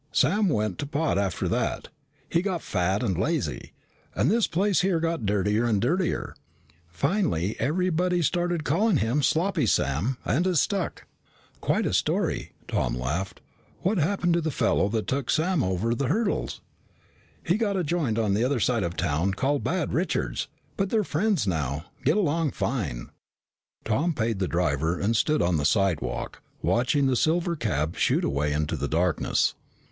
[0.11, 1.89] Sam went to pot after that.
[2.27, 3.73] He got fat and lazy,
[4.15, 6.33] and his place here got dirtier and dirtier.
[6.87, 11.05] Finally everybody started calling him Sloppy Sam and it stuck."
[11.59, 13.41] "Quite a story." Tom laughed.
[13.81, 16.61] "What happened to the fellow that took Sam over the hurdles?"
[17.43, 20.47] "He's got a joint on the other side of town called Bad Richard's.
[20.77, 21.85] But they're friends now.
[22.03, 23.11] Get along fine."
[23.85, 28.51] Tom paid the driver and stood on the sidewalk, watching the silver cab shoot away
[28.51, 29.53] into the darkness.